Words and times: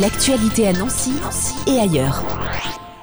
L'actualité 0.00 0.68
à 0.68 0.74
Nancy, 0.74 1.12
et 1.66 1.78
ailleurs. 1.78 2.22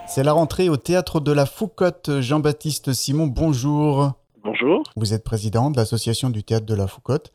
C'est 0.07 0.21
la 0.21 0.31
rentrée 0.31 0.69
au 0.69 0.77
théâtre 0.77 1.19
de 1.19 1.31
la 1.31 1.47
Foucotte. 1.47 2.19
Jean-Baptiste 2.19 2.93
Simon, 2.93 3.25
bonjour. 3.25 4.11
Bonjour. 4.43 4.83
Vous 4.95 5.13
êtes 5.15 5.23
président 5.23 5.71
de 5.71 5.77
l'association 5.77 6.29
du 6.29 6.43
théâtre 6.43 6.67
de 6.67 6.75
la 6.75 6.85
Foucotte, 6.85 7.31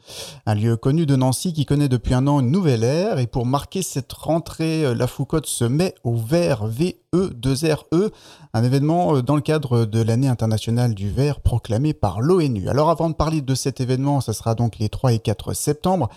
un 0.46 0.54
lieu 0.54 0.76
connu 0.76 1.06
de 1.06 1.16
Nancy 1.16 1.52
qui 1.52 1.64
connaît 1.66 1.88
depuis 1.88 2.14
un 2.14 2.29
an 2.29 2.38
une 2.38 2.52
nouvelle 2.52 2.84
ère. 2.84 3.18
Et 3.18 3.26
pour 3.26 3.46
marquer 3.46 3.82
cette 3.82 4.12
rentrée, 4.12 4.84
euh, 4.84 4.95
la 4.95 5.09
Foucotte 5.09 5.46
se 5.46 5.64
met 5.64 5.95
au 6.04 6.14
vert 6.14 6.68
VE2RE, 6.68 8.11
un 8.54 8.62
événement 8.62 9.16
euh, 9.16 9.22
dans 9.22 9.34
le 9.34 9.40
cadre 9.40 9.86
de 9.86 10.02
l'année 10.02 10.29
internationale 10.29 10.95
du 10.95 11.11
verre 11.11 11.40
proclamé 11.40 11.95
par 11.95 12.20
l'ONU. 12.20 12.68
Alors 12.68 12.90
avant 12.90 13.09
de 13.09 13.14
parler 13.14 13.40
de 13.40 13.54
cet 13.56 13.80
événement, 13.80 14.20
ça 14.20 14.34
sera 14.34 14.54
donc 14.54 14.79
les 14.79 14.88
3 14.88 15.14
et 15.14 15.18
4 15.18 15.52
septembre. 15.54 16.11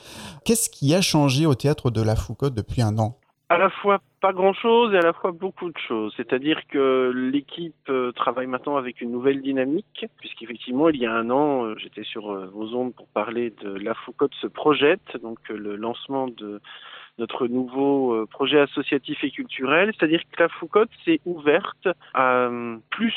Qu'est-ce 0.43 0.69
qui 0.69 0.93
a 0.93 1.01
changé 1.01 1.47
au 1.47 1.55
théâtre 1.55 1.89
de 1.89 2.01
la 2.01 2.15
Foucotte 2.15 2.53
depuis 2.53 2.83
un 2.83 2.99
an? 2.99 3.17
À 3.51 3.57
la 3.57 3.69
fois 3.69 3.99
pas 4.21 4.31
grand-chose 4.31 4.93
et 4.93 4.97
à 4.97 5.01
la 5.01 5.11
fois 5.11 5.31
beaucoup 5.31 5.69
de 5.69 5.77
choses. 5.77 6.13
C'est-à-dire 6.15 6.61
que 6.67 7.11
l'équipe 7.13 7.89
euh, 7.89 8.13
travaille 8.13 8.47
maintenant 8.47 8.77
avec 8.77 9.01
une 9.01 9.11
nouvelle 9.11 9.41
dynamique, 9.41 10.05
puisqu'effectivement, 10.19 10.87
il 10.87 11.01
y 11.01 11.05
a 11.05 11.11
un 11.11 11.29
an, 11.29 11.65
euh, 11.65 11.75
j'étais 11.77 12.03
sur 12.03 12.31
euh, 12.31 12.45
vos 12.53 12.73
ondes 12.75 12.93
pour 12.95 13.07
parler 13.07 13.53
de 13.61 13.71
La 13.71 13.93
Foucotte 13.93 14.33
se 14.35 14.47
projette, 14.47 15.17
donc 15.21 15.39
le 15.49 15.75
lancement 15.75 16.27
de 16.27 16.61
notre 17.19 17.47
nouveau 17.47 18.25
projet 18.27 18.61
associatif 18.61 19.21
et 19.23 19.31
culturel, 19.31 19.91
c'est-à-dire 19.93 20.21
que 20.31 20.41
la 20.41 20.47
Foucotte 20.47 20.89
s'est 21.03 21.19
ouverte 21.25 21.89
à 22.13 22.49
plus 22.89 23.13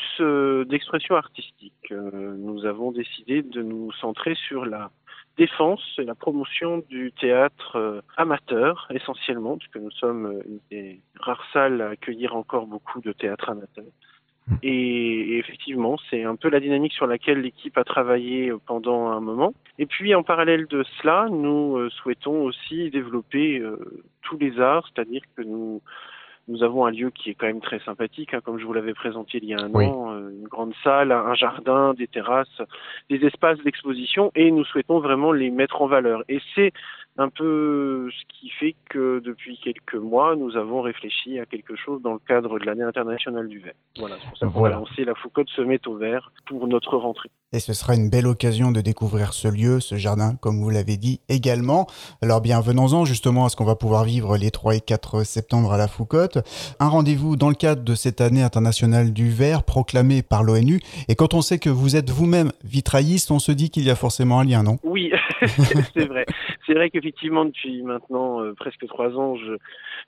d'expression 0.67 1.15
artistique. 1.15 1.91
Nous 1.91 2.65
avons 2.65 2.91
décidé 2.91 3.41
de 3.41 3.63
nous 3.63 3.91
centrer 3.93 4.35
sur 4.35 4.65
la 4.65 4.91
défense 5.37 5.83
et 5.97 6.03
la 6.03 6.15
promotion 6.15 6.83
du 6.89 7.11
théâtre 7.19 7.75
euh, 7.75 8.01
amateur 8.17 8.87
essentiellement, 8.93 9.57
puisque 9.57 9.77
nous 9.77 9.91
sommes 9.91 10.25
euh, 10.27 10.41
une 10.47 10.59
des 10.71 10.99
rares 11.19 11.45
salles 11.51 11.81
à 11.81 11.89
accueillir 11.89 12.35
encore 12.35 12.67
beaucoup 12.67 13.01
de 13.01 13.11
théâtre 13.11 13.49
amateur. 13.49 13.85
Hmm. 14.47 14.55
Et, 14.61 15.37
effectivement, 15.37 15.97
c'est 16.09 16.23
un 16.23 16.35
peu 16.35 16.49
la 16.49 16.59
dynamique 16.59 16.93
sur 16.93 17.07
laquelle 17.07 17.41
l'équipe 17.41 17.77
a 17.77 17.83
travaillé 17.83 18.49
euh, 18.49 18.59
pendant 18.65 19.07
un 19.07 19.19
moment. 19.19 19.53
Et 19.79 19.85
puis, 19.85 20.15
en 20.15 20.23
parallèle 20.23 20.67
de 20.67 20.83
cela, 21.01 21.27
nous 21.29 21.89
souhaitons 21.89 22.43
aussi 22.43 22.89
développer 22.89 23.61
tous 24.21 24.37
les 24.37 24.59
arts, 24.59 24.87
c'est-à-dire 24.87 25.21
que 25.35 25.41
nous 25.41 25.81
nous 26.47 26.63
avons 26.63 26.85
un 26.85 26.91
lieu 26.91 27.09
qui 27.09 27.31
est 27.31 27.33
quand 27.33 27.47
même 27.47 27.61
très 27.61 27.79
sympathique, 27.79 28.33
hein, 28.33 28.41
comme 28.43 28.59
je 28.59 28.65
vous 28.65 28.73
l'avais 28.73 28.93
présenté 28.93 29.39
il 29.41 29.45
y 29.45 29.53
a 29.53 29.59
un 29.59 29.73
an, 29.73 30.11
euh, 30.11 30.29
une 30.29 30.47
grande 30.47 30.73
salle, 30.83 31.11
un 31.11 31.33
jardin, 31.33 31.93
des 31.93 32.07
terrasses, 32.07 32.61
des 33.09 33.25
espaces 33.25 33.57
d'exposition, 33.63 34.31
et 34.35 34.51
nous 34.51 34.63
souhaitons 34.63 34.99
vraiment 34.99 35.31
les 35.31 35.49
mettre 35.49 35.81
en 35.81 35.87
valeur. 35.87 36.23
Et 36.29 36.39
c'est 36.53 36.71
un 37.17 37.29
peu 37.29 38.09
ce 38.11 38.23
qui 38.27 38.49
fait 38.49 38.75
que 38.89 39.21
depuis 39.23 39.57
quelques 39.63 39.95
mois, 39.95 40.35
nous 40.35 40.57
avons 40.57 40.81
réfléchi 40.81 41.39
à 41.39 41.45
quelque 41.45 41.75
chose 41.75 42.01
dans 42.01 42.13
le 42.13 42.19
cadre 42.19 42.59
de 42.59 42.65
l'année 42.65 42.83
internationale 42.83 43.47
du 43.47 43.59
verre. 43.59 43.73
Voilà, 43.97 44.15
c'est 44.19 44.29
pour 44.29 44.37
ça 44.37 44.47
qu'on 44.47 44.61
va 44.61 44.69
lancer 44.69 45.05
la 45.05 45.15
Foucault 45.15 45.45
se 45.47 45.61
met 45.61 45.79
au 45.87 45.95
vert 45.95 46.31
pour 46.47 46.67
notre 46.67 46.97
rentrée. 46.97 47.29
Et 47.53 47.59
ce 47.59 47.73
sera 47.73 47.95
une 47.95 48.09
belle 48.09 48.27
occasion 48.27 48.71
de 48.71 48.81
découvrir 48.81 49.31
ce 49.31 49.47
lieu, 49.47 49.79
ce 49.79 49.95
jardin, 49.95 50.35
comme 50.41 50.59
vous 50.59 50.69
l'avez 50.69 50.97
dit 50.97 51.21
également. 51.29 51.87
Alors 52.21 52.41
bien, 52.41 52.59
venons-en 52.59 53.05
justement 53.05 53.45
à 53.45 53.49
ce 53.49 53.55
qu'on 53.55 53.63
va 53.63 53.75
pouvoir 53.75 54.03
vivre 54.03 54.35
les 54.35 54.51
3 54.51 54.75
et 54.75 54.81
4 54.81 55.23
septembre 55.23 55.71
à 55.71 55.77
la 55.77 55.87
Foucotte. 55.87 56.39
Un 56.81 56.89
rendez-vous 56.89 57.37
dans 57.37 57.49
le 57.49 57.55
cadre 57.55 57.83
de 57.83 57.95
cette 57.95 58.19
année 58.19 58.43
internationale 58.43 59.13
du 59.13 59.29
verre 59.29 59.63
proclamée 59.63 60.21
par 60.21 60.43
l'ONU. 60.43 60.81
Et 61.07 61.15
quand 61.15 61.33
on 61.33 61.41
sait 61.41 61.59
que 61.59 61.69
vous 61.69 61.95
êtes 61.95 62.09
vous-même 62.09 62.51
vitrailliste, 62.65 63.31
on 63.31 63.39
se 63.39 63.53
dit 63.53 63.69
qu'il 63.69 63.83
y 63.83 63.89
a 63.89 63.95
forcément 63.95 64.41
un 64.41 64.43
lien, 64.43 64.63
non? 64.63 64.77
Oui, 64.83 65.11
c'est 65.95 66.07
vrai. 66.07 66.25
C'est 66.65 66.73
vrai 66.73 66.89
qu'effectivement, 66.89 67.45
depuis 67.45 67.83
maintenant 67.83 68.41
euh, 68.41 68.53
presque 68.53 68.87
trois 68.87 69.09
ans, 69.17 69.35
je, 69.35 69.57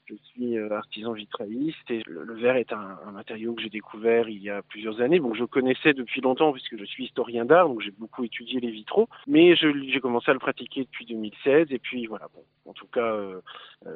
je 0.10 0.16
suis 0.16 0.58
euh, 0.58 0.70
artisan 0.72 1.12
vitrailliste 1.14 1.90
et 1.90 2.02
le, 2.06 2.34
verre 2.36 2.56
est 2.56 2.72
un, 2.72 2.98
un 3.06 3.12
matériau 3.12 3.54
que 3.54 3.62
j'ai 3.62 3.70
découvert 3.70 4.30
il 4.30 4.42
y 4.42 4.50
a 4.50 4.62
plusieurs 4.62 5.02
années. 5.02 5.20
Bon, 5.20 5.34
je 5.34 5.44
connaissais 5.44 5.94
depuis 5.94 6.22
longtemps 6.22 6.54
puisque 6.54 6.78
je 6.78 6.86
suis 6.86 7.06
historien 7.06 7.46
d'art, 7.46 7.68
donc 7.68 7.82
j'ai 7.82 7.92
beaucoup 7.92 8.24
étudié 8.24 8.60
les 8.60 8.72
vitraux, 8.72 9.08
mais 9.28 9.56
j'ai 9.56 10.00
commencé 10.00 10.32
à 10.32 10.34
le 10.34 10.40
pratiquer 10.40 10.82
depuis 10.82 11.06
2016 11.06 11.68
et 11.72 11.80
puis 11.80 12.06
voilà. 12.08 12.28
Bon, 12.34 12.44
en 12.70 12.74
tout 12.74 12.88
cas, 12.88 13.14
euh, 13.14 13.42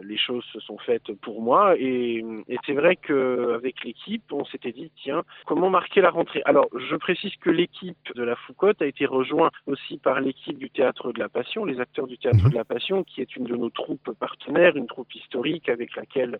les 0.03 0.17
choses 0.17 0.43
se 0.53 0.59
sont 0.59 0.77
faites 0.77 1.11
pour 1.21 1.41
moi 1.41 1.75
et, 1.77 2.23
et 2.47 2.57
c'est 2.65 2.73
vrai 2.73 2.95
qu'avec 2.95 3.83
l'équipe, 3.83 4.23
on 4.31 4.45
s'était 4.45 4.71
dit 4.71 4.91
tiens, 5.03 5.23
comment 5.45 5.69
marquer 5.69 6.01
la 6.01 6.09
rentrée? 6.09 6.41
Alors, 6.45 6.67
je 6.73 6.95
précise 6.95 7.35
que 7.37 7.49
l'équipe 7.49 8.13
de 8.15 8.23
la 8.23 8.35
Foucotte 8.35 8.81
a 8.81 8.85
été 8.85 9.05
rejointe 9.05 9.53
aussi 9.67 9.97
par 9.97 10.19
l'équipe 10.19 10.57
du 10.57 10.69
Théâtre 10.69 11.11
de 11.11 11.19
la 11.19 11.29
Passion, 11.29 11.65
les 11.65 11.79
acteurs 11.79 12.07
du 12.07 12.17
Théâtre 12.17 12.49
de 12.49 12.55
la 12.55 12.65
Passion, 12.65 13.03
qui 13.03 13.21
est 13.21 13.35
une 13.35 13.45
de 13.45 13.55
nos 13.55 13.69
troupes 13.69 14.11
partenaires, 14.19 14.75
une 14.75 14.87
troupe 14.87 15.13
historique 15.13 15.69
avec 15.69 15.95
laquelle 16.01 16.39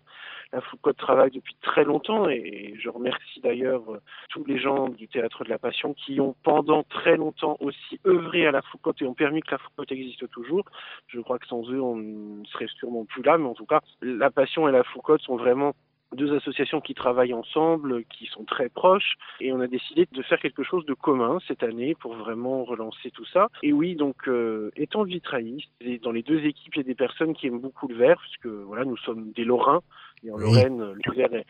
la 0.52 0.60
Foucault 0.60 0.92
travaille 0.92 1.30
depuis 1.30 1.56
très 1.62 1.84
longtemps. 1.84 2.28
Et 2.28 2.74
je 2.78 2.88
remercie 2.88 3.40
d'ailleurs 3.40 3.82
tous 4.28 4.44
les 4.44 4.58
gens 4.58 4.88
du 4.88 5.08
Théâtre 5.08 5.44
de 5.44 5.48
la 5.48 5.58
Passion 5.58 5.94
qui 5.94 6.20
ont 6.20 6.34
pendant 6.42 6.82
très 6.82 7.16
longtemps 7.16 7.56
aussi 7.60 8.00
œuvré 8.06 8.46
à 8.46 8.50
la 8.50 8.62
Foucault 8.62 8.92
et 9.00 9.06
ont 9.06 9.14
permis 9.14 9.40
que 9.40 9.52
la 9.52 9.58
Foucault 9.58 9.84
existe 9.88 10.28
toujours. 10.30 10.64
Je 11.08 11.20
crois 11.20 11.38
que 11.38 11.46
sans 11.46 11.62
eux, 11.70 11.80
on 11.80 11.96
ne 11.96 12.44
serait 12.46 12.68
sûrement 12.78 13.04
plus 13.04 13.22
là, 13.22 13.38
mais 13.38 13.48
en 13.48 13.54
tout 13.54 13.66
cas, 13.66 13.80
la 14.02 14.30
Passion 14.30 14.68
et 14.68 14.72
la 14.72 14.84
Foucault 14.84 15.18
sont 15.18 15.36
vraiment 15.36 15.72
deux 16.14 16.34
associations 16.34 16.80
qui 16.80 16.94
travaillent 16.94 17.34
ensemble, 17.34 18.04
qui 18.04 18.26
sont 18.26 18.44
très 18.44 18.68
proches, 18.68 19.16
et 19.40 19.52
on 19.52 19.60
a 19.60 19.66
décidé 19.66 20.06
de 20.10 20.22
faire 20.22 20.38
quelque 20.38 20.62
chose 20.62 20.84
de 20.86 20.94
commun 20.94 21.38
cette 21.46 21.62
année 21.62 21.94
pour 21.94 22.14
vraiment 22.14 22.64
relancer 22.64 23.10
tout 23.10 23.26
ça. 23.26 23.48
Et 23.62 23.72
oui, 23.72 23.94
donc 23.94 24.28
euh, 24.28 24.70
étant 24.76 25.04
vitrailliste, 25.04 25.70
dans 26.02 26.12
les 26.12 26.22
deux 26.22 26.44
équipes, 26.44 26.74
il 26.76 26.78
y 26.78 26.80
a 26.80 26.84
des 26.84 26.94
personnes 26.94 27.34
qui 27.34 27.46
aiment 27.46 27.60
beaucoup 27.60 27.88
le 27.88 27.96
verre, 27.96 28.20
puisque 28.20 28.46
voilà, 28.46 28.84
nous 28.84 28.96
sommes 28.98 29.32
des 29.32 29.44
Lorrains, 29.44 29.82
et 30.24 30.30
en 30.30 30.36
Lorraine, 30.36 30.92
le 30.92 31.14
verre 31.14 31.34
est, 31.34 31.46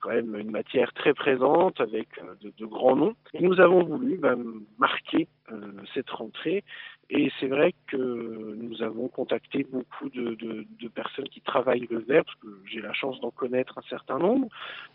quand 0.00 0.10
même 0.10 0.36
une 0.36 0.50
matière 0.50 0.92
très 0.92 1.14
présente 1.14 1.80
avec 1.80 2.08
euh, 2.18 2.50
de, 2.58 2.66
grands 2.66 2.94
noms. 2.94 3.14
Et 3.32 3.42
nous 3.42 3.58
avons 3.60 3.82
voulu 3.84 4.18
bah, 4.18 4.34
marquer 4.78 5.28
euh, 5.50 5.72
cette 5.94 6.10
rentrée 6.10 6.62
et 7.08 7.30
c'est 7.38 7.46
vrai 7.46 7.72
que 7.86 7.96
nous 7.96 8.82
avons 8.82 9.06
contacté 9.06 9.64
beaucoup 9.70 10.08
de, 10.08 10.34
de, 10.34 10.66
de, 10.80 10.88
personnes 10.88 11.28
qui 11.28 11.40
travaillent 11.40 11.86
le 11.88 12.00
verre, 12.00 12.24
parce 12.24 12.36
que 12.38 12.48
j'ai 12.68 12.80
la 12.80 12.92
chance 12.94 13.20
d'en 13.20 13.30
connaître 13.30 13.78
un 13.78 13.88
certain 13.88 14.18
nombre. 14.18 14.48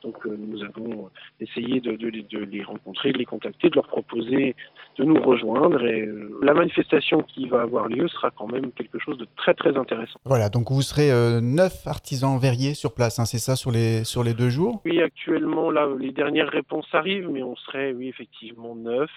Donc 0.04 0.26
euh, 0.26 0.36
nous 0.38 0.62
avons 0.64 1.10
essayé 1.40 1.80
de, 1.80 1.96
de, 1.96 2.40
les 2.40 2.64
rencontrer, 2.64 3.14
de 3.14 3.18
les 3.18 3.26
contacter, 3.26 3.70
de 3.70 3.76
leur 3.76 3.88
proposer 3.88 4.56
de 4.98 5.06
nous 5.06 5.22
rejoindre. 5.22 5.86
Et 5.86 6.02
euh, 6.02 6.38
la 6.42 6.54
manifestation 6.54 7.22
qui 7.22 7.48
va 7.48 7.62
avoir 7.62 7.88
lieu 7.88 8.10
sera 8.10 8.30
quand 8.32 8.52
même 8.52 8.74
quelque 8.74 9.00
chose 9.00 9.18
de 9.18 9.28
très 9.38 9.54
très 9.54 9.78
intéressant. 9.78 10.20
Voilà, 10.26 10.50
donc 10.50 10.70
vous 10.70 10.82
serez 10.82 11.12
euh, 11.12 11.40
neuf 11.40 11.88
artisans 11.88 12.38
verriers 12.38 12.74
sur 12.74 12.94
place, 12.94 13.20
hein, 13.20 13.26
c'est 13.26 13.40
ça, 13.40 13.56
sur 13.56 13.72
les, 13.72 14.04
sur 14.04 14.24
les 14.24 14.34
deux 14.34 14.50
jours? 14.50 14.82
Oui, 14.84 15.02
actuellement, 15.02 15.72
là, 15.72 15.88
les 15.98 16.12
dernières 16.12 16.50
réponses 16.50 16.88
arrivent, 16.92 17.30
mais 17.30 17.44
on 17.44 17.56
serait, 17.56 17.94
oui, 17.94 18.10
effectivement, 18.10 18.76
neuf. 18.76 19.10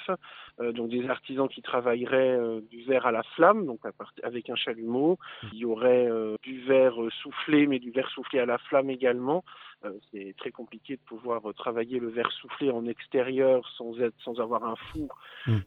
Donc 0.59 0.89
des 0.91 1.09
artisans 1.09 1.49
qui 1.49 1.63
travailleraient 1.63 2.39
du 2.71 2.83
verre 2.85 3.07
à 3.07 3.13
la 3.13 3.23
flamme, 3.35 3.67
donc 3.67 3.81
avec 4.23 4.51
un 4.51 4.55
chalumeau. 4.57 5.19
Il 5.53 5.59
y 5.59 5.65
aurait 5.65 6.09
euh, 6.09 6.37
du 6.43 6.61
verre 6.63 7.03
euh, 7.03 7.11
soufflé, 7.23 7.67
mais 7.67 7.79
du 7.79 7.91
verre 7.91 8.09
soufflé 8.11 8.39
à 8.39 8.47
la 8.47 8.59
flamme 8.59 8.91
également. 8.91 9.45
Euh, 9.85 9.93
c'est 10.11 10.35
très 10.37 10.51
compliqué 10.51 10.97
de 10.97 11.03
pouvoir 11.03 11.43
travailler 11.55 11.99
le 11.99 12.09
verre 12.09 12.31
soufflé 12.33 12.71
en 12.71 12.87
extérieur 12.87 13.69
sans 13.77 13.99
être, 14.01 14.15
sans 14.19 14.41
avoir 14.41 14.65
un 14.65 14.77
four. 14.77 15.19
Hmm. 15.47 15.59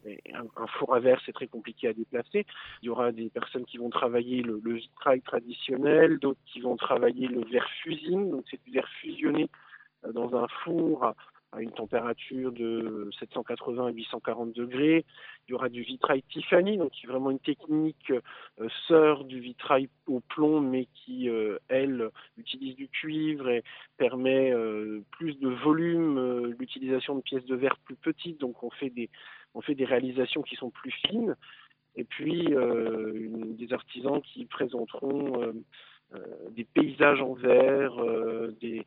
un, 0.56 0.66
four 0.78 0.94
à 0.94 1.00
verre, 1.00 1.20
c'est 1.24 1.32
très 1.32 1.46
compliqué 1.46 1.88
à 1.88 1.92
déplacer. 1.92 2.46
Il 2.82 2.86
y 2.86 2.88
aura 2.88 3.12
des 3.12 3.30
personnes 3.30 3.64
qui 3.64 3.78
vont 3.78 3.90
travailler 3.90 4.42
le, 4.42 4.60
le 4.62 4.74
vitrail 4.74 5.20
traditionnel, 5.22 6.18
d'autres 6.18 6.40
qui 6.46 6.60
vont 6.60 6.76
travailler 6.76 7.28
le 7.28 7.44
verre 7.44 7.68
fusine, 7.82 8.30
donc 8.30 8.44
c'est 8.50 8.62
du 8.64 8.72
verre 8.72 8.88
fusionné 9.00 9.48
dans 10.12 10.34
un 10.36 10.46
four 10.64 11.14
à 11.52 11.62
une 11.62 11.70
température 11.72 12.52
de 12.52 13.08
780 13.18 13.86
à 13.86 13.90
840 13.90 14.52
degrés. 14.52 15.04
Il 15.46 15.52
y 15.52 15.54
aura 15.54 15.68
du 15.68 15.82
vitrail 15.82 16.22
Tiffany, 16.30 16.76
donc 16.76 16.90
qui 16.90 17.06
est 17.06 17.08
vraiment 17.08 17.30
une 17.30 17.38
technique 17.38 18.10
euh, 18.10 18.68
sœur 18.86 19.24
du 19.24 19.40
vitrail 19.40 19.88
au 20.06 20.20
plomb, 20.20 20.60
mais 20.60 20.88
qui, 20.94 21.30
euh, 21.30 21.58
elle, 21.68 22.10
utilise 22.36 22.76
du 22.76 22.88
cuivre 22.88 23.48
et 23.48 23.64
permet 23.96 24.52
euh, 24.52 25.00
plus 25.12 25.38
de 25.38 25.48
volume, 25.48 26.54
l'utilisation 26.58 27.16
de 27.16 27.22
pièces 27.22 27.46
de 27.46 27.56
verre 27.56 27.78
plus 27.84 27.96
petites, 27.96 28.38
donc 28.38 28.62
on 28.62 28.70
fait 28.70 28.90
des, 28.90 29.08
on 29.54 29.62
fait 29.62 29.74
des 29.74 29.86
réalisations 29.86 30.42
qui 30.42 30.56
sont 30.56 30.70
plus 30.70 30.92
fines. 31.06 31.34
Et 31.96 32.04
puis, 32.04 32.46
des 32.46 33.72
artisans 33.72 34.20
qui 34.22 34.44
présenteront 34.44 35.52
des 36.52 36.62
paysages 36.62 37.20
en 37.20 37.32
verre, 37.32 37.96
des, 38.60 38.86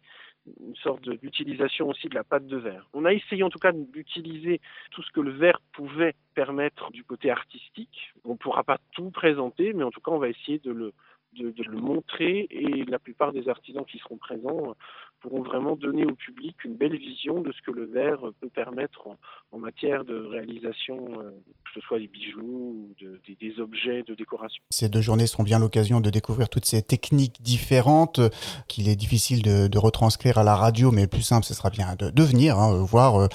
une 0.59 0.75
sorte 0.75 1.07
d'utilisation 1.07 1.89
aussi 1.89 2.07
de 2.07 2.15
la 2.15 2.23
pâte 2.23 2.47
de 2.47 2.57
verre. 2.57 2.88
On 2.93 3.05
a 3.05 3.13
essayé 3.13 3.43
en 3.43 3.49
tout 3.49 3.59
cas 3.59 3.71
d'utiliser 3.71 4.59
tout 4.91 5.03
ce 5.03 5.11
que 5.11 5.21
le 5.21 5.31
verre 5.31 5.61
pouvait 5.73 6.15
permettre 6.33 6.91
du 6.91 7.03
côté 7.03 7.29
artistique. 7.29 8.13
On 8.23 8.31
ne 8.31 8.38
pourra 8.38 8.63
pas 8.63 8.79
tout 8.91 9.11
présenter, 9.11 9.73
mais 9.73 9.83
en 9.83 9.91
tout 9.91 10.01
cas 10.01 10.11
on 10.11 10.19
va 10.19 10.29
essayer 10.29 10.59
de 10.59 10.71
le, 10.71 10.93
de, 11.33 11.63
le 11.63 11.77
montrer 11.77 12.47
et 12.49 12.83
la 12.85 12.99
plupart 12.99 13.31
des 13.31 13.47
artisans 13.49 13.85
qui 13.85 13.99
seront 13.99 14.17
présents 14.17 14.75
pourront 15.21 15.44
vraiment 15.44 15.75
donner 15.75 16.06
au 16.06 16.15
public 16.15 16.56
une 16.65 16.75
belle 16.75 16.97
vision 16.97 17.41
de 17.41 17.51
ce 17.51 17.62
que 17.62 17.71
le 17.71 17.85
verre 17.85 18.19
peut 18.41 18.50
permettre 18.50 19.07
en, 19.51 19.59
matière 19.59 20.03
de 20.06 20.15
réalisation, 20.15 20.97
euh, 21.19 21.29
que 21.65 21.71
ce 21.75 21.81
soit 21.81 22.00
des 22.00 22.07
bijoux 22.07 22.41
ou 22.41 22.95
des, 23.00 23.59
objets 23.59 24.01
de 24.01 24.15
décoration. 24.15 24.63
Ces 24.71 24.89
deux 24.89 25.01
journées 25.01 25.27
seront 25.27 25.44
bien 25.44 25.59
l'occasion 25.59 26.01
de 26.01 26.09
découvrir 26.09 26.50
toutes 26.50 26.65
ces 26.65 26.81
techniques 26.81 27.41
différentes 27.41 28.19
euh, 28.19 28.29
qu'il 28.68 28.89
est 28.89 28.95
difficile 28.95 29.44
de, 29.44 29.77
retranscrire 29.77 30.38
à 30.38 30.44
la 30.44 30.56
radio, 30.56 30.91
mais 30.91 31.03
le 31.03 31.07
plus 31.07 31.21
simple, 31.21 31.45
ce 31.45 31.53
sera 31.53 31.69
bien 31.69 31.95
de, 31.97 32.23
venir 32.23 32.59
hein, 32.59 32.83
voir 32.83 33.29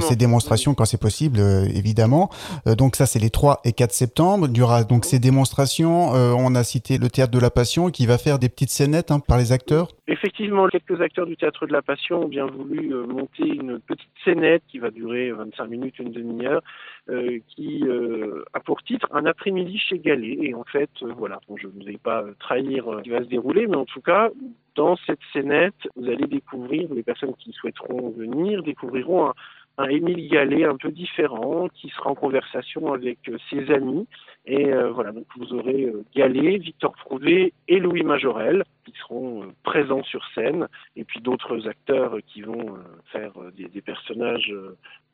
ces 0.00 0.14
démonstrations 0.16 0.74
quand 0.74 0.84
c'est 0.84 1.00
possible, 1.00 1.38
évidemment. 1.74 2.28
donc 2.66 2.96
ça, 2.96 3.06
c'est 3.06 3.18
les 3.18 3.30
3 3.30 3.60
et 3.64 3.72
4 3.72 3.92
septembre. 3.92 4.46
Il 4.50 4.58
y 4.58 4.60
aura 4.60 4.84
donc 4.84 5.06
ces 5.06 5.18
démonstrations. 5.18 6.10
on 6.10 6.54
a 6.54 6.64
cité 6.64 6.98
le 6.98 7.08
théâtre 7.08 7.32
de 7.32 7.38
la 7.38 7.50
Passion 7.50 7.90
qui 7.90 8.04
va 8.04 8.18
faire 8.18 8.38
des 8.38 8.50
petites 8.50 8.70
scénettes 8.70 9.10
hein, 9.10 9.20
par 9.20 9.38
les 9.38 9.52
acteurs 9.52 9.88
Effectivement, 10.08 10.68
quelques 10.68 11.00
acteurs 11.00 11.25
du 11.26 11.36
Théâtre 11.36 11.66
de 11.66 11.72
la 11.72 11.82
Passion 11.82 12.22
ont 12.22 12.28
bien 12.28 12.46
voulu 12.46 12.94
euh, 12.94 13.06
monter 13.06 13.46
une 13.46 13.78
petite 13.80 14.10
scénette 14.24 14.62
qui 14.68 14.78
va 14.78 14.90
durer 14.90 15.30
25 15.30 15.66
minutes, 15.68 15.98
une 15.98 16.12
demi-heure, 16.12 16.62
euh, 17.10 17.38
qui 17.48 17.82
euh, 17.86 18.44
a 18.54 18.60
pour 18.60 18.82
titre 18.82 19.08
un 19.12 19.26
après-midi 19.26 19.78
chez 19.78 19.98
Galet. 19.98 20.38
Et 20.40 20.54
en 20.54 20.64
fait, 20.64 20.90
voilà, 21.02 21.40
je 21.56 21.66
ne 21.66 21.84
vais 21.84 21.98
pas 21.98 22.24
trahir 22.38 22.86
ce 22.98 23.02
qui 23.02 23.10
va 23.10 23.20
se 23.20 23.28
dérouler, 23.28 23.66
mais 23.66 23.76
en 23.76 23.84
tout 23.84 24.00
cas, 24.00 24.30
dans 24.74 24.96
cette 25.06 25.20
scénette, 25.32 25.88
vous 25.96 26.08
allez 26.08 26.26
découvrir, 26.26 26.92
les 26.94 27.02
personnes 27.02 27.34
qui 27.34 27.52
souhaiteront 27.52 28.10
venir 28.10 28.62
découvriront 28.62 29.32
un, 29.78 29.88
Émile 29.88 30.30
Gallet 30.30 30.64
un 30.64 30.76
peu 30.76 30.90
différent 30.90 31.68
qui 31.68 31.90
sera 31.90 32.08
en 32.08 32.14
conversation 32.14 32.94
avec 32.94 33.18
ses 33.50 33.70
amis. 33.70 34.06
Et 34.46 34.72
voilà, 34.72 35.12
donc 35.12 35.26
vous 35.36 35.52
aurez 35.52 35.92
Gallet, 36.14 36.56
Victor 36.56 36.92
Prouvé 36.92 37.52
et 37.68 37.78
Louis 37.78 38.02
Majorel 38.02 38.64
qui 38.86 38.94
seront 39.00 39.52
présents 39.64 40.04
sur 40.04 40.24
scène, 40.34 40.68
et 40.96 41.04
puis 41.04 41.20
d'autres 41.20 41.68
acteurs 41.68 42.16
qui 42.26 42.42
vont 42.42 42.78
faire 43.12 43.32
des, 43.56 43.68
des 43.68 43.82
personnages 43.82 44.52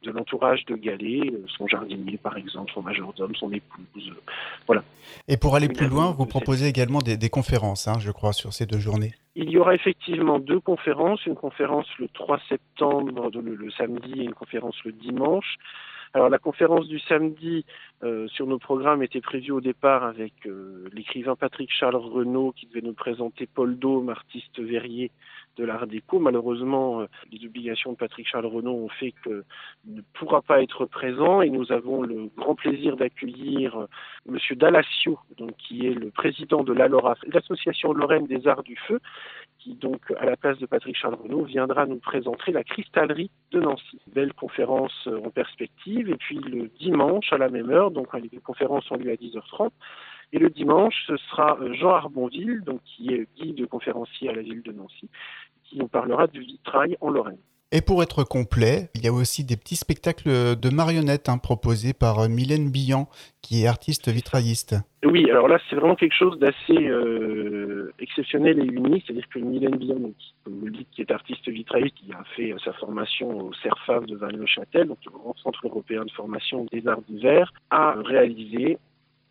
de 0.02 0.10
l'entourage 0.10 0.64
de 0.66 0.76
Gallet, 0.76 1.32
son 1.56 1.66
jardinier 1.66 2.18
par 2.18 2.36
exemple, 2.36 2.72
son 2.72 2.82
majordome, 2.82 3.34
son 3.34 3.52
épouse. 3.52 4.12
voilà. 4.66 4.82
Et 5.28 5.36
pour 5.36 5.54
aller 5.56 5.68
plus 5.68 5.88
loin, 5.88 6.10
vous 6.12 6.26
proposez 6.26 6.66
également 6.66 7.00
des, 7.00 7.16
des 7.16 7.30
conférences, 7.30 7.88
hein, 7.88 7.98
je 7.98 8.10
crois, 8.10 8.32
sur 8.32 8.52
ces 8.52 8.66
deux 8.66 8.78
journées. 8.78 9.12
Il 9.34 9.48
y 9.48 9.56
aura 9.56 9.74
effectivement 9.74 10.38
deux 10.38 10.60
conférences, 10.60 11.24
une 11.24 11.36
conférence 11.36 11.86
le 11.98 12.08
3 12.08 12.38
septembre, 12.48 13.30
le, 13.40 13.70
samedi, 13.70 14.12
et 14.20 14.24
une 14.24 14.34
conférence 14.34 14.76
le 14.84 14.92
dimanche. 14.92 15.56
Alors 16.14 16.28
la 16.28 16.38
conférence 16.38 16.88
du 16.88 16.98
samedi 17.00 17.64
euh, 18.02 18.28
sur 18.28 18.46
nos 18.46 18.58
programmes 18.58 19.02
était 19.02 19.22
prévue 19.22 19.52
au 19.52 19.62
départ 19.62 20.04
avec 20.04 20.34
euh, 20.46 20.86
l'écrivain 20.92 21.36
Patrick 21.36 21.70
Charles 21.72 21.96
Renaud 21.96 22.52
qui 22.52 22.66
devait 22.66 22.86
nous 22.86 22.92
présenter 22.92 23.46
Paul 23.46 23.78
Dôme, 23.78 24.10
artiste 24.10 24.60
verrier 24.60 25.10
de 25.56 25.64
l'art 25.64 25.86
déco. 25.86 26.18
Malheureusement, 26.18 27.00
euh, 27.00 27.06
les 27.30 27.44
obligations 27.46 27.92
de 27.92 27.96
Patrick 27.96 28.26
Charles 28.26 28.46
Renaud 28.46 28.84
ont 28.84 28.88
fait 28.88 29.12
qu'il 29.22 29.42
ne 29.86 30.00
pourra 30.14 30.42
pas 30.42 30.62
être 30.62 30.86
présent 30.86 31.42
et 31.42 31.50
nous 31.50 31.72
avons 31.72 32.02
le 32.02 32.28
grand 32.36 32.54
plaisir 32.54 32.96
d'accueillir 32.96 33.76
euh, 33.76 33.86
Monsieur 34.26 34.56
Dallacio, 34.56 35.18
qui 35.58 35.86
est 35.86 35.94
le 35.94 36.10
président 36.10 36.64
de 36.64 36.72
l'ALORA, 36.72 37.16
l'association 37.32 37.92
Lorraine 37.92 38.26
des 38.26 38.46
Arts 38.46 38.62
du 38.62 38.76
Feu, 38.76 39.00
qui 39.58 39.74
donc, 39.74 40.00
à 40.18 40.24
la 40.24 40.36
place 40.36 40.58
de 40.58 40.66
Patrick 40.66 40.96
Charles 40.96 41.18
Renaud, 41.22 41.44
viendra 41.44 41.86
nous 41.86 41.98
présenter 41.98 42.52
la 42.52 42.64
cristallerie 42.64 43.30
de 43.52 43.60
Nancy. 43.60 44.00
Belle 44.12 44.32
conférence 44.32 45.06
euh, 45.06 45.20
en 45.24 45.30
perspective. 45.30 46.08
Et 46.08 46.16
puis 46.16 46.38
le 46.38 46.68
dimanche, 46.80 47.32
à 47.32 47.38
la 47.38 47.48
même 47.48 47.70
heure, 47.70 47.90
donc 47.90 48.08
les 48.14 48.28
conférences 48.40 48.90
ont 48.90 48.96
lieu 48.96 49.10
à 49.10 49.14
10h30, 49.14 49.70
et 50.32 50.38
le 50.38 50.50
dimanche, 50.50 50.94
ce 51.06 51.16
sera 51.16 51.58
Jean 51.72 51.90
Arbonville, 51.90 52.62
donc 52.64 52.80
qui 52.84 53.12
est 53.12 53.26
guide 53.36 53.66
conférencier 53.68 54.30
à 54.30 54.32
la 54.32 54.42
ville 54.42 54.62
de 54.62 54.72
Nancy, 54.72 55.08
qui 55.64 55.78
nous 55.78 55.88
parlera 55.88 56.26
du 56.26 56.40
vitrail 56.40 56.96
en 57.00 57.10
Lorraine. 57.10 57.38
Et 57.74 57.80
pour 57.80 58.02
être 58.02 58.22
complet, 58.22 58.90
il 58.94 59.02
y 59.02 59.08
a 59.08 59.12
aussi 59.12 59.44
des 59.44 59.56
petits 59.56 59.76
spectacles 59.76 60.56
de 60.60 60.68
marionnettes 60.68 61.30
hein, 61.30 61.38
proposés 61.38 61.94
par 61.94 62.18
euh, 62.18 62.28
Mylène 62.28 62.70
Billan, 62.70 63.08
qui 63.40 63.64
est 63.64 63.66
artiste 63.66 64.10
vitrailliste. 64.10 64.76
Oui, 65.06 65.30
alors 65.30 65.48
là, 65.48 65.58
c'est 65.70 65.76
vraiment 65.76 65.94
quelque 65.94 66.14
chose 66.14 66.38
d'assez 66.38 66.86
euh, 66.86 67.90
exceptionnel 67.98 68.58
et 68.58 68.66
unique. 68.66 69.04
C'est-à-dire 69.06 69.26
que 69.32 69.38
Mylène 69.38 69.76
Billan, 69.76 70.10
comme 70.44 70.58
vous 70.60 70.66
le 70.66 70.72
dites, 70.72 70.88
qui 70.90 71.00
est 71.00 71.10
artiste 71.10 71.48
vitrailliste, 71.48 71.94
qui 71.96 72.12
a 72.12 72.22
fait 72.36 72.52
euh, 72.52 72.58
sa 72.62 72.74
formation 72.74 73.38
au 73.38 73.54
CERFAV 73.62 74.04
de 74.04 74.16
Vannes-le-Châtel, 74.16 74.88
donc 74.88 74.98
le 75.06 75.12
Grand 75.12 75.34
Centre 75.42 75.66
européen 75.66 76.04
de 76.04 76.10
formation 76.10 76.66
des 76.70 76.86
arts 76.86 77.00
divers, 77.08 77.54
a 77.70 77.94
réalisé 78.04 78.76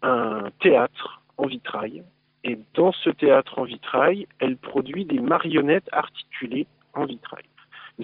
un 0.02 0.50
théâtre 0.60 1.22
en 1.38 1.48
vitrail. 1.48 2.04
Et 2.44 2.58
dans 2.74 2.92
ce 2.92 3.10
théâtre 3.10 3.60
en 3.60 3.64
vitrail, 3.64 4.28
elle 4.40 4.58
produit 4.58 5.06
des 5.06 5.20
marionnettes 5.20 5.90
articulées 5.92 6.68
en 6.94 7.06
vitrail. 7.06 7.44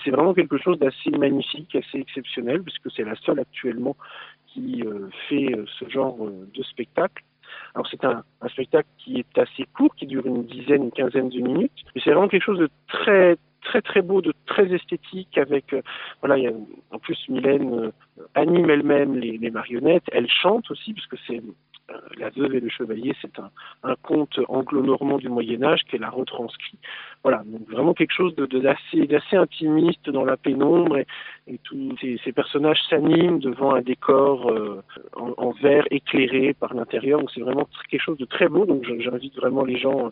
C'est 0.03 0.11
vraiment 0.11 0.33
quelque 0.33 0.57
chose 0.57 0.77
d'assez 0.77 1.09
magnifique, 1.11 1.75
assez 1.75 1.99
exceptionnel, 1.99 2.61
puisque 2.61 2.91
c'est 2.95 3.03
la 3.03 3.15
seule 3.15 3.39
actuellement 3.39 3.95
qui 4.47 4.83
euh, 4.83 5.09
fait 5.27 5.55
euh, 5.55 5.65
ce 5.79 5.89
genre 5.89 6.17
euh, 6.21 6.47
de 6.53 6.63
spectacle. 6.63 7.23
Alors 7.73 7.87
c'est 7.89 8.03
un, 8.03 8.23
spectacle 8.49 8.87
qui 8.97 9.19
est 9.19 9.37
assez 9.37 9.65
court, 9.75 9.95
qui 9.95 10.05
dure 10.05 10.25
une 10.25 10.43
dizaine, 10.45 10.83
une 10.83 10.91
quinzaine 10.91 11.29
de 11.29 11.39
minutes, 11.39 11.71
mais 11.95 12.01
c'est 12.03 12.11
vraiment 12.11 12.27
quelque 12.27 12.43
chose 12.43 12.59
de 12.59 12.69
très 12.87 13.37
très 13.61 13.81
très 13.81 14.01
beau, 14.01 14.21
de 14.21 14.33
très 14.45 14.71
esthétique. 14.71 15.37
Avec 15.37 15.73
voilà, 16.21 16.37
il 16.37 16.43
y 16.43 16.47
a, 16.47 16.51
en 16.91 16.99
plus 16.99 17.17
Mylène 17.29 17.91
anime 18.35 18.69
elle-même 18.69 19.15
les, 19.15 19.37
les, 19.37 19.49
marionnettes, 19.49 20.05
elle 20.11 20.29
chante 20.29 20.69
aussi, 20.71 20.93
puisque 20.93 21.17
c'est 21.25 21.41
la 22.17 22.29
veuve 22.29 22.55
et 22.55 22.59
le 22.59 22.69
chevalier, 22.69 23.13
c'est 23.21 23.39
un, 23.39 23.49
un 23.83 23.95
conte 23.95 24.39
anglo-normand 24.47 25.17
du 25.17 25.29
Moyen 25.29 25.63
Âge 25.63 25.81
qu'elle 25.89 26.03
a 26.03 26.09
retranscrit. 26.09 26.77
Voilà, 27.23 27.43
donc 27.45 27.69
vraiment 27.69 27.93
quelque 27.93 28.13
chose 28.13 28.35
de, 28.35 28.45
d'assez, 28.45 29.37
intimiste 29.37 30.09
dans 30.09 30.25
la 30.25 30.37
pénombre 30.37 30.97
et, 30.97 31.07
et 31.47 31.57
tous 31.63 31.95
ces, 32.01 32.31
personnages 32.31 32.79
s'animent 32.89 33.39
devant 33.39 33.73
un 33.73 33.81
décor 33.81 34.49
euh, 34.51 34.83
en, 35.15 35.51
verre 35.51 35.85
éclairé 35.91 36.53
par 36.53 36.73
l'intérieur. 36.73 37.19
Donc 37.19 37.31
c'est 37.33 37.41
vraiment 37.41 37.67
quelque 37.89 38.03
chose 38.03 38.17
de 38.17 38.25
très 38.25 38.47
beau. 38.47 38.65
Donc 38.65 38.85
j'invite 38.99 39.35
vraiment 39.35 39.63
les 39.63 39.77
gens 39.77 40.11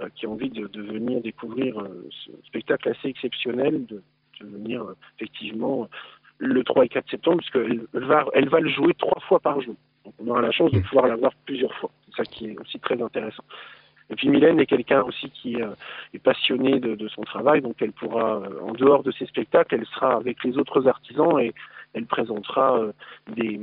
euh, 0.00 0.08
qui 0.14 0.26
ont 0.26 0.32
envie 0.32 0.50
de, 0.50 0.66
de 0.68 0.82
venir 0.82 1.20
découvrir 1.22 1.82
ce 2.10 2.30
spectacle 2.46 2.88
assez 2.88 3.08
exceptionnel 3.08 3.84
de, 3.86 4.02
de 4.40 4.46
venir 4.46 4.84
effectivement 5.18 5.88
le 6.38 6.62
3 6.62 6.84
et 6.84 6.88
4 6.88 7.10
septembre, 7.10 7.38
puisqu'elle 7.38 7.86
va, 7.92 8.26
elle 8.34 8.48
va 8.48 8.60
le 8.60 8.68
jouer 8.68 8.92
trois 8.94 9.20
fois 9.20 9.40
par 9.40 9.60
jour 9.60 9.74
on 10.18 10.28
aura 10.28 10.42
la 10.42 10.50
chance 10.50 10.72
de 10.72 10.80
pouvoir 10.80 11.06
la 11.06 11.16
voir 11.16 11.32
plusieurs 11.44 11.74
fois. 11.74 11.90
C'est 12.06 12.16
ça 12.16 12.24
qui 12.24 12.50
est 12.50 12.58
aussi 12.58 12.78
très 12.78 13.00
intéressant. 13.00 13.44
Et 14.10 14.14
puis 14.14 14.28
Mylène 14.28 14.60
est 14.60 14.66
quelqu'un 14.66 15.02
aussi 15.02 15.30
qui 15.30 15.60
euh, 15.60 15.70
est 16.14 16.18
passionné 16.18 16.78
de, 16.78 17.08
son 17.08 17.22
travail, 17.22 17.60
donc 17.60 17.76
elle 17.80 17.92
pourra, 17.92 18.36
euh, 18.36 18.60
en 18.62 18.72
dehors 18.72 19.02
de 19.02 19.10
ses 19.10 19.26
spectacles, 19.26 19.74
elle 19.74 19.86
sera 19.86 20.14
avec 20.14 20.44
les 20.44 20.56
autres 20.58 20.86
artisans 20.86 21.40
et 21.40 21.52
elle 21.96 22.06
présentera 22.06 22.78
euh, 22.78 22.92
des, 23.34 23.58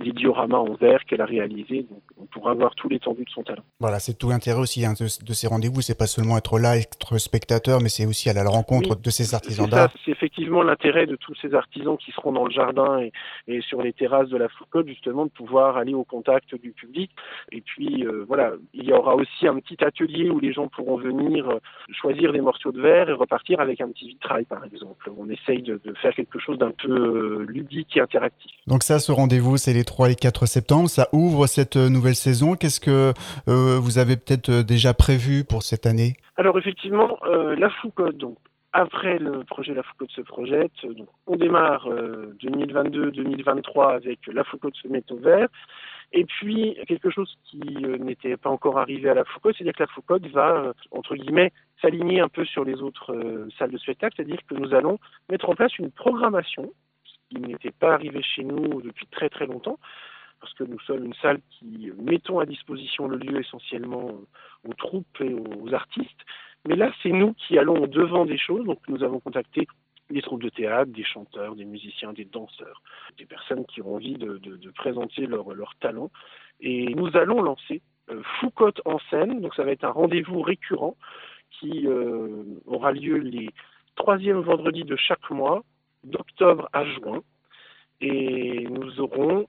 des, 0.00 0.12
dioramas 0.12 0.58
en 0.58 0.74
verre 0.74 1.04
qu'elle 1.04 1.20
a 1.20 1.24
réalisés. 1.24 1.86
Donc 1.88 2.02
on 2.20 2.26
pourra 2.26 2.52
voir 2.52 2.74
tout 2.74 2.88
l'étendue 2.88 3.24
de 3.24 3.30
son 3.30 3.44
talent. 3.44 3.62
Voilà, 3.78 4.00
c'est 4.00 4.18
tout 4.18 4.28
l'intérêt 4.28 4.58
aussi 4.58 4.84
hein, 4.84 4.94
de, 4.98 5.32
ces 5.32 5.46
rendez-vous. 5.46 5.80
C'est 5.80 5.96
pas 5.96 6.08
seulement 6.08 6.36
être 6.36 6.58
là, 6.58 6.76
être 6.76 7.18
spectateur, 7.18 7.80
mais 7.80 7.88
c'est 7.88 8.04
aussi 8.04 8.28
aller 8.28 8.40
à 8.40 8.44
la 8.44 8.50
rencontre 8.50 8.96
de 8.96 9.10
ces 9.10 9.32
artisans 9.32 9.68
d'art. 9.68 9.90
C'est 10.04 10.10
effectivement 10.10 10.62
l'intérêt 10.62 11.06
de 11.06 11.14
tous 11.14 11.34
ces 11.40 11.54
artisans 11.54 11.96
qui 11.96 12.10
seront 12.10 12.32
dans 12.32 12.44
le 12.44 12.50
jardin 12.50 12.98
et, 12.98 13.12
et, 13.46 13.60
sur 13.60 13.80
les 13.80 13.92
terrasses 13.92 14.28
de 14.28 14.36
la 14.36 14.48
Foucault, 14.48 14.84
justement, 14.84 15.26
de 15.26 15.30
pouvoir 15.30 15.76
aller 15.76 15.94
au 15.94 16.04
contact 16.04 16.56
du 16.56 16.72
public. 16.72 17.12
Et 17.52 17.60
puis 17.60 18.04
euh, 18.04 18.24
voilà, 18.26 18.54
il 18.74 18.84
y 18.84 18.92
aura 18.92 19.14
aussi 19.14 19.46
un 19.46 19.54
petit 19.60 19.82
atelier 19.84 20.30
où 20.30 20.40
les 20.40 20.52
gens 20.52 20.66
pourront 20.66 20.96
venir 20.96 21.48
euh, 21.48 21.58
choisir 21.92 22.32
des 22.32 22.40
morceaux 22.40 22.72
de 22.72 22.80
verre 22.80 23.08
et 23.08 23.12
repartir 23.12 23.60
avec 23.60 23.80
un 23.80 23.88
petit 23.88 24.08
vitrail, 24.08 24.46
par 24.46 24.64
exemple. 24.64 25.08
On 25.16 25.30
essaye 25.30 25.62
de, 25.62 25.80
de 25.84 25.94
faire 25.94 26.14
quelque 26.14 26.40
chose 26.40 26.58
d'un 26.58 26.72
peu 26.72 26.90
euh, 26.90 27.46
ludique 27.48 27.67
et 27.70 28.00
interactif. 28.00 28.52
Donc 28.66 28.82
ça, 28.82 28.98
ce 28.98 29.12
rendez-vous, 29.12 29.56
c'est 29.56 29.72
les 29.72 29.84
3 29.84 30.10
et 30.10 30.14
4 30.14 30.46
septembre. 30.46 30.88
Ça 30.88 31.08
ouvre 31.12 31.46
cette 31.46 31.76
nouvelle 31.76 32.14
saison. 32.14 32.54
Qu'est-ce 32.54 32.80
que 32.80 33.12
euh, 33.48 33.78
vous 33.80 33.98
avez 33.98 34.16
peut-être 34.16 34.50
euh, 34.50 34.62
déjà 34.62 34.94
prévu 34.94 35.44
pour 35.44 35.62
cette 35.62 35.86
année? 35.86 36.14
Alors 36.36 36.58
effectivement, 36.58 37.18
euh, 37.24 37.56
la 37.56 37.70
Foucault, 37.70 38.12
donc 38.12 38.36
après 38.72 39.18
le 39.18 39.44
projet 39.44 39.74
La 39.74 39.82
Foucault 39.82 40.08
se 40.08 40.20
projette, 40.20 40.72
donc 40.84 41.08
on 41.26 41.36
démarre 41.36 41.88
2022-2023 41.88 43.94
avec 43.94 44.18
La 44.26 44.44
Foucault 44.44 44.70
se 44.74 44.88
met 44.88 45.02
au 45.10 45.16
vert. 45.16 45.48
Et 46.12 46.24
puis, 46.24 46.78
quelque 46.86 47.10
chose 47.10 47.36
qui 47.44 47.58
n'était 47.58 48.38
pas 48.38 48.48
encore 48.48 48.78
arrivé 48.78 49.10
à 49.10 49.14
la 49.14 49.24
Foucault, 49.24 49.52
c'est-à-dire 49.52 49.74
que 49.74 49.82
la 49.82 49.88
Foucault 49.88 50.18
va, 50.32 50.72
entre 50.90 51.16
guillemets, 51.16 51.52
s'aligner 51.82 52.20
un 52.20 52.28
peu 52.28 52.44
sur 52.44 52.64
les 52.64 52.80
autres 52.80 53.46
salles 53.58 53.70
de 53.70 53.78
spectacle, 53.78 54.14
c'est-à-dire 54.16 54.40
que 54.48 54.54
nous 54.54 54.74
allons 54.74 54.98
mettre 55.30 55.48
en 55.48 55.54
place 55.54 55.76
une 55.78 55.90
programmation, 55.90 56.72
qui 57.28 57.40
n'était 57.40 57.72
pas 57.72 57.94
arrivé 57.94 58.22
chez 58.22 58.44
nous 58.44 58.80
depuis 58.82 59.06
très 59.06 59.28
très 59.28 59.46
longtemps, 59.46 59.78
parce 60.40 60.52
que 60.54 60.64
nous 60.64 60.80
sommes 60.80 61.04
une 61.04 61.14
salle 61.14 61.40
qui 61.50 61.90
mettons 61.98 62.38
à 62.38 62.46
disposition 62.46 63.08
le 63.08 63.18
lieu 63.18 63.40
essentiellement 63.40 64.12
aux 64.64 64.74
troupes 64.74 65.20
et 65.20 65.34
aux 65.34 65.74
artistes. 65.74 66.24
Mais 66.66 66.76
là, 66.76 66.92
c'est 67.02 67.10
nous 67.10 67.34
qui 67.34 67.58
allons 67.58 67.82
au 67.82 67.86
devant 67.86 68.24
des 68.24 68.38
choses. 68.38 68.64
Donc, 68.64 68.80
nous 68.88 69.02
avons 69.02 69.20
contacté 69.20 69.66
des 70.10 70.22
troupes 70.22 70.42
de 70.42 70.48
théâtre, 70.48 70.90
des 70.90 71.04
chanteurs, 71.04 71.54
des 71.54 71.64
musiciens, 71.64 72.12
des 72.12 72.24
danseurs, 72.24 72.82
des 73.18 73.26
personnes 73.26 73.64
qui 73.66 73.82
ont 73.82 73.94
envie 73.94 74.14
de, 74.14 74.70
présenter 74.74 75.26
leur, 75.26 75.52
leur, 75.54 75.74
talent. 75.80 76.10
Et 76.60 76.86
nous 76.94 77.16
allons 77.16 77.42
lancer 77.42 77.82
euh, 78.10 78.22
en 78.84 78.98
scène. 79.10 79.40
Donc, 79.40 79.54
ça 79.54 79.64
va 79.64 79.72
être 79.72 79.84
un 79.84 79.90
rendez-vous 79.90 80.40
récurrent 80.40 80.96
qui 81.50 81.86
euh, 81.86 82.44
aura 82.66 82.92
lieu 82.92 83.16
les 83.16 83.50
troisième 83.98 84.40
vendredi 84.40 84.84
de 84.84 84.96
chaque 84.96 85.28
mois, 85.30 85.64
d'octobre 86.04 86.68
à 86.72 86.84
juin. 86.84 87.22
Et 88.00 88.66
nous 88.70 89.00
aurons 89.00 89.46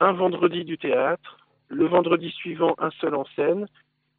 un 0.00 0.12
vendredi 0.12 0.64
du 0.64 0.78
théâtre, 0.78 1.38
le 1.68 1.86
vendredi 1.86 2.30
suivant 2.30 2.74
un 2.78 2.90
seul 3.00 3.14
en 3.14 3.24
scène, 3.36 3.66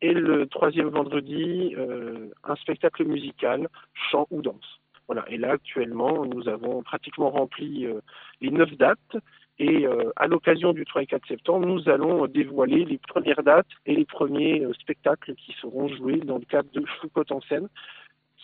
et 0.01 0.13
le 0.13 0.47
troisième 0.47 0.89
vendredi 0.89 1.75
euh, 1.77 2.29
un 2.43 2.55
spectacle 2.55 3.05
musical, 3.05 3.67
chant 4.11 4.27
ou 4.31 4.41
danse. 4.41 4.79
Voilà. 5.07 5.25
Et 5.29 5.38
là, 5.38 5.51
actuellement, 5.51 6.25
nous 6.25 6.47
avons 6.47 6.83
pratiquement 6.83 7.31
rempli 7.31 7.85
euh, 7.85 7.99
les 8.41 8.51
neuf 8.51 8.71
dates. 8.77 9.17
Et 9.57 9.85
euh, 9.85 10.11
à 10.15 10.27
l'occasion 10.27 10.71
du 10.71 10.85
3 10.85 11.03
et 11.03 11.07
4 11.07 11.27
septembre, 11.27 11.65
nous 11.65 11.89
allons 11.89 12.27
dévoiler 12.27 12.85
les 12.85 12.97
premières 12.97 13.43
dates 13.43 13.67
et 13.85 13.95
les 13.95 14.05
premiers 14.05 14.65
spectacles 14.79 15.35
qui 15.35 15.53
seront 15.59 15.89
joués 15.89 16.19
dans 16.19 16.38
le 16.38 16.45
cadre 16.45 16.69
de 16.71 16.85
Foucault 17.01 17.25
en 17.31 17.41
scène, 17.41 17.67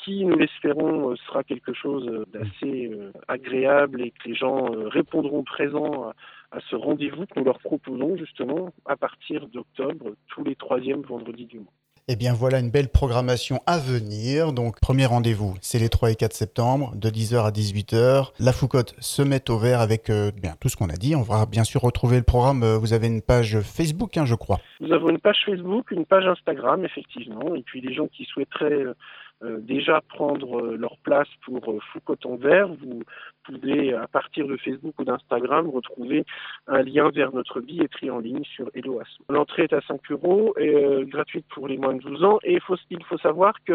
qui, 0.05 0.23
nous 0.23 0.37
l'espérons, 0.37 1.15
sera 1.27 1.43
quelque 1.43 1.73
chose 1.73 2.25
d'assez 2.31 2.91
agréable 3.27 4.01
et 4.01 4.11
que 4.11 4.29
les 4.29 4.35
gens 4.35 4.69
répondront 4.89 5.43
présents 5.43 6.13
à 6.51 6.59
ce 6.69 6.75
rendez-vous 6.75 7.25
que 7.25 7.39
nous 7.39 7.43
leur 7.43 7.59
proposons 7.59 8.15
justement 8.15 8.71
à 8.85 8.95
partir 8.95 9.47
d'octobre, 9.47 10.11
tous 10.27 10.43
les 10.43 10.55
troisièmes 10.55 11.01
vendredis 11.01 11.45
du 11.45 11.59
mois. 11.59 11.73
Eh 12.07 12.15
bien 12.15 12.33
voilà 12.33 12.59
une 12.59 12.69
belle 12.69 12.89
programmation 12.89 13.61
à 13.65 13.79
venir. 13.79 14.53
Donc 14.53 14.79
premier 14.79 15.07
rendez-vous, 15.07 15.55
c'est 15.61 15.79
les 15.79 15.89
3 15.89 16.11
et 16.11 16.15
4 16.15 16.33
septembre 16.33 16.91
de 16.95 17.09
10h 17.09 17.47
à 17.47 17.49
18h. 17.49 18.31
La 18.39 18.51
Foucotte 18.51 18.93
se 18.99 19.23
met 19.23 19.49
au 19.49 19.57
vert 19.57 19.81
avec 19.81 20.11
euh, 20.11 20.29
bien 20.29 20.53
tout 20.61 20.69
ce 20.69 20.77
qu'on 20.77 20.89
a 20.89 20.97
dit. 20.97 21.15
On 21.15 21.23
va 21.23 21.47
bien 21.47 21.63
sûr 21.63 21.81
retrouver 21.81 22.17
le 22.17 22.23
programme. 22.23 22.61
Euh, 22.61 22.77
vous 22.77 22.93
avez 22.93 23.07
une 23.07 23.23
page 23.23 23.59
Facebook, 23.61 24.17
hein, 24.17 24.25
je 24.25 24.35
crois. 24.35 24.59
Nous 24.81 24.93
avons 24.93 25.09
une 25.09 25.17
page 25.17 25.41
Facebook, 25.47 25.89
une 25.89 26.05
page 26.05 26.27
Instagram, 26.27 26.85
effectivement. 26.85 27.55
Et 27.55 27.63
puis 27.63 27.81
les 27.81 27.95
gens 27.95 28.05
qui 28.05 28.25
souhaiteraient 28.25 28.71
euh, 28.71 28.93
euh, 28.93 28.93
déjà 29.41 30.01
prendre 30.01 30.61
euh, 30.61 30.77
leur 30.77 30.97
place 30.99 31.27
pour 31.43 31.71
euh, 31.71 31.79
Foucault 31.91 32.15
en 32.25 32.35
vert, 32.35 32.67
vous 32.67 33.01
pouvez, 33.43 33.93
à 33.93 34.07
partir 34.07 34.47
de 34.47 34.57
Facebook 34.57 34.97
ou 34.99 35.03
d'Instagram, 35.03 35.69
retrouver 35.69 36.25
un 36.67 36.81
lien 36.81 37.09
vers 37.09 37.33
notre 37.33 37.59
billetterie 37.61 38.09
en 38.09 38.19
ligne 38.19 38.43
sur 38.43 38.69
Eloas. 38.73 39.03
L'entrée 39.29 39.63
est 39.63 39.73
à 39.73 39.81
5 39.81 39.99
euros, 40.11 40.53
et, 40.57 41.05
gratuite 41.05 41.45
pour 41.49 41.67
les 41.67 41.77
moins 41.77 41.93
de 41.95 42.01
12 42.01 42.23
ans, 42.23 42.39
et 42.43 42.53
il 42.89 43.03
faut 43.03 43.17
savoir 43.17 43.53
que 43.65 43.73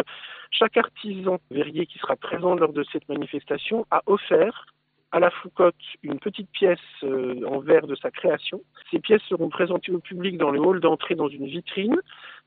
chaque 0.50 0.76
artisan 0.76 1.38
verrier 1.50 1.86
qui 1.86 1.98
sera 1.98 2.16
présent 2.16 2.54
lors 2.54 2.72
de 2.72 2.84
cette 2.92 3.08
manifestation 3.08 3.86
a 3.90 4.02
offert 4.06 4.66
à 5.12 5.20
la 5.20 5.30
Foucotte 5.30 5.74
une 6.02 6.18
petite 6.18 6.50
pièce 6.50 6.78
en 7.02 7.58
verre 7.58 7.86
de 7.86 7.96
sa 7.96 8.10
création. 8.10 8.60
Ces 8.90 9.00
pièces 9.00 9.22
seront 9.28 9.48
présentées 9.48 9.92
au 9.92 9.98
public 9.98 10.38
dans 10.38 10.50
le 10.50 10.60
hall 10.60 10.80
d'entrée 10.80 11.14
dans 11.14 11.28
une 11.28 11.46
vitrine 11.46 12.00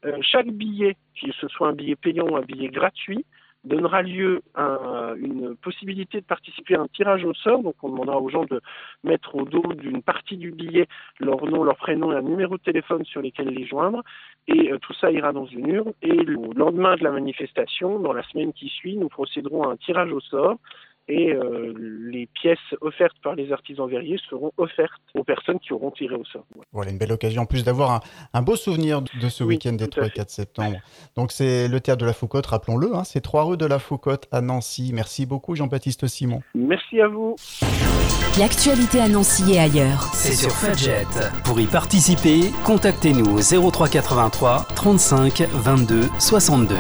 euh, 0.06 0.18
chaque 0.22 0.50
billet, 0.50 0.98
que 1.22 1.32
ce 1.32 1.48
soit 1.48 1.70
un 1.70 1.74
billet 1.74 1.96
payant 1.96 2.28
ou 2.28 2.36
un 2.36 2.42
billet 2.42 2.68
gratuit, 2.68 3.26
donnera 3.64 4.02
lieu 4.02 4.42
à 4.56 5.14
une 5.16 5.56
possibilité 5.56 6.20
de 6.20 6.26
participer 6.26 6.76
à 6.76 6.82
un 6.82 6.88
tirage 6.88 7.24
au 7.24 7.34
sort. 7.34 7.64
Donc 7.64 7.76
on 7.82 7.90
demandera 7.90 8.20
aux 8.20 8.28
gens 8.28 8.44
de 8.44 8.60
mettre 9.06 9.36
au 9.36 9.46
dos 9.46 9.74
d'une 9.74 10.02
partie 10.02 10.36
du 10.36 10.52
billet 10.52 10.88
leur 11.20 11.46
nom, 11.46 11.64
leur 11.64 11.78
prénom 11.78 12.12
et 12.12 12.18
un 12.18 12.22
numéro 12.24 12.58
de 12.58 12.62
téléphone 12.62 13.06
sur 13.06 13.22
lesquels 13.22 13.48
les 13.48 13.66
joindre. 13.66 14.04
Et 14.50 14.74
euh, 14.74 14.80
tout 14.80 14.94
ça 14.94 15.12
ira 15.12 15.32
dans 15.32 15.46
une 15.46 15.70
urne. 15.70 15.94
Et 16.02 16.12
le 16.12 16.36
lendemain 16.58 16.96
de 16.96 17.04
la 17.06 17.12
manifestation, 17.12 18.00
dans 18.00 18.12
la 18.12 18.24
semaine 18.24 18.52
qui 18.52 18.68
suit, 18.68 18.98
nous 18.98 19.08
procéderons 19.08 19.64
à 19.64 19.72
un 19.72 19.78
tirage 19.78 20.12
au 20.12 20.20
sort 20.20 20.58
et 21.08 21.34
euh, 21.34 21.74
les 22.12 22.28
pièces 22.28 22.58
offertes 22.82 23.18
par 23.22 23.36
les 23.36 23.52
artisans 23.52 23.90
verriers 23.90 24.20
seront 24.30 24.52
offertes 24.58 25.02
aux 25.16 25.24
personnes 25.24 25.60
qui 25.60 25.74
auront 25.74 25.92
tiré 25.92 26.16
au 26.16 26.24
sort. 26.26 26.46
Voilà 26.72 26.92
une 26.92 26.98
belle 26.98 27.12
occasion 27.12 27.42
en 27.42 27.46
plus 27.46 27.64
d'avoir 27.64 28.02
un, 28.34 28.42
beau 28.42 28.56
souvenir 28.56 29.02
de 29.02 29.30
ce 29.30 29.44
week-end 29.44 29.74
des 29.74 29.88
3 29.88 30.08
et 30.08 30.10
4 30.12 30.30
septembre. 30.30 30.78
Donc 31.16 31.32
c'est 31.32 31.68
le 31.68 31.80
théâtre 31.80 32.02
de 32.02 32.06
la 32.06 32.14
Foucotte, 32.14 32.46
rappelons-le, 32.46 32.96
hein, 32.96 33.04
c'est 33.04 33.22
3 33.22 33.44
rue 33.44 33.58
de 33.58 33.66
la 33.66 33.80
Foucotte 33.80 34.28
à 34.32 34.42
Nancy. 34.42 34.92
Merci 34.94 35.26
beaucoup 35.26 35.56
Jean-Baptiste 35.56 36.08
Simon. 36.08 36.42
Merci 36.56 37.02
à 37.02 37.08
vous. 37.08 37.36
L'actualité 38.40 39.00
à 39.00 39.10
Nancy 39.10 39.54
et 39.54 39.60
ailleurs. 39.60 40.10
C'est 40.14 40.34
sur 40.34 40.52
Fudget. 40.52 41.06
Pour 41.44 41.60
y 41.60 41.68
participer, 41.68 42.52
contactez-nous 42.64 43.38
au 43.38 43.72
0383 43.72 44.66
35 44.76 45.42
22 45.52 46.02
62. 46.20 46.76